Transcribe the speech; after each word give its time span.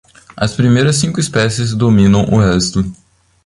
As 0.35 0.55
primeiras 0.55 0.95
cinco 0.95 1.19
espécies 1.19 1.75
dominam 1.75 2.25
o 2.33 2.39
resto. 2.39 2.83